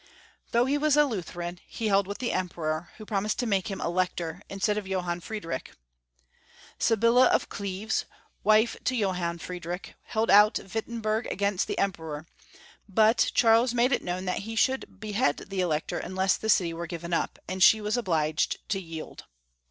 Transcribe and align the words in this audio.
Though 0.51 0.65
he 0.65 0.79
was 0.79 0.97
a 0.97 1.05
Lutheran, 1.05 1.59
he 1.67 1.85
held 1.87 2.07
with 2.07 2.17
the 2.17 2.31
Emperor, 2.31 2.89
who 2.97 3.05
promised 3.05 3.37
to 3.37 3.45
make 3.45 3.69
him 3.69 3.79
Elector 3.79 4.41
instead 4.49 4.75
of 4.75 4.87
Johann 4.87 5.21
CharleB 5.21 5.41
V. 5.41 5.41
291 5.41 5.59
Friedrich. 5.59 5.75
Sybilla 6.79 7.25
of 7.27 7.49
Cleves, 7.49 8.05
wife 8.43 8.75
to 8.85 8.95
Johann 8.95 9.37
Friedrich, 9.37 9.93
held 10.05 10.31
out 10.31 10.57
Wittenberg 10.73 11.27
against 11.27 11.67
the 11.67 11.77
Em 11.77 11.91
peror, 11.93 12.25
but 12.89 13.29
Charles 13.35 13.75
made 13.75 13.91
it 13.91 14.03
known 14.03 14.25
that 14.25 14.39
he 14.39 14.55
should 14.55 14.99
behead 14.99 15.37
the 15.51 15.61
Elector 15.61 15.99
imless 16.01 16.35
the 16.35 16.49
city 16.49 16.73
were 16.73 16.87
given 16.87 17.13
up, 17.13 17.37
and 17.47 17.61
she 17.61 17.79
was 17.79 17.95
obliged 17.95 18.57
to 18.69 18.81
yield. 18.81 19.25